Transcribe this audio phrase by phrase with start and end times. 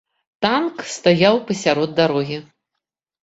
[0.45, 2.37] Танк стаяў пасярод дарогі.